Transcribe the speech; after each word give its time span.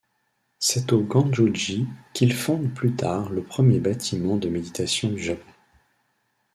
C'est 0.57 0.93
au 0.93 1.03
Gangō-ji 1.03 1.85
qu'il 2.15 2.33
fonde 2.33 2.73
plus 2.73 2.95
tard 2.95 3.29
le 3.29 3.43
premier 3.43 3.77
bâtiment 3.79 4.35
de 4.35 4.49
méditation 4.49 5.09
du 5.11 5.21
Japon. 5.21 5.51